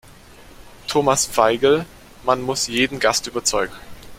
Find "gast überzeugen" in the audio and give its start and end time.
2.99-3.75